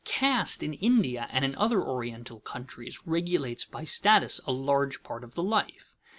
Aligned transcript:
Caste 0.03 0.63
in 0.63 0.73
India 0.73 1.27
and 1.29 1.45
in 1.45 1.53
other 1.53 1.79
Oriental 1.83 2.39
countries 2.39 3.05
regulates 3.05 3.65
by 3.65 3.83
status 3.83 4.41
a 4.47 4.51
large 4.51 5.03
part 5.03 5.23
of 5.23 5.35
the 5.35 5.43
life. 5.43 5.93